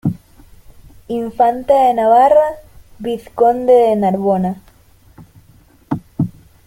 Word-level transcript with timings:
Infante 1.09 1.73
de 1.75 1.93
Navarra, 1.93 2.47
Vizconde 2.97 3.71
de 3.71 3.95
Narbona. 3.97 4.59